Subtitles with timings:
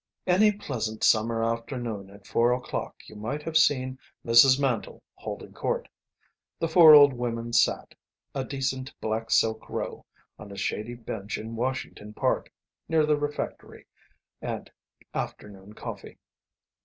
[0.25, 4.59] Any pleasant summer afternoon at four o'clock you might have seen Mrs.
[4.59, 5.87] Mandle holding court.
[6.57, 7.93] The four old women sat,
[8.33, 10.03] a decent black silk row,
[10.39, 12.51] on a shady bench in Washington Park
[12.89, 13.85] (near the refectory
[14.41, 14.71] and
[15.13, 16.17] afternoon coffee).